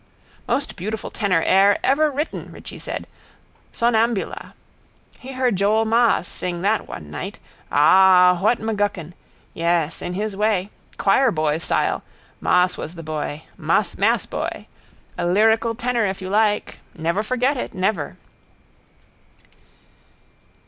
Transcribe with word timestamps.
Most 0.47 0.75
beautiful 0.75 1.11
tenor 1.11 1.43
air 1.43 1.77
ever 1.83 2.09
written, 2.09 2.51
Richie 2.51 2.79
said: 2.79 3.05
Sonnambula. 3.71 4.55
He 5.19 5.33
heard 5.33 5.57
Joe 5.57 5.85
Maas 5.85 6.27
sing 6.27 6.63
that 6.63 6.87
one 6.87 7.11
night. 7.11 7.37
Ah, 7.71 8.39
what 8.41 8.57
M'Guckin! 8.57 9.13
Yes. 9.53 10.01
In 10.01 10.13
his 10.15 10.35
way. 10.35 10.71
Choirboy 10.97 11.59
style. 11.61 12.01
Maas 12.39 12.77
was 12.79 12.95
the 12.95 13.03
boy. 13.03 13.43
Massboy. 13.59 14.65
A 15.19 15.27
lyrical 15.27 15.75
tenor 15.75 16.07
if 16.07 16.19
you 16.19 16.31
like. 16.31 16.79
Never 16.95 17.21
forget 17.21 17.55
it. 17.55 17.75
Never. 17.75 18.17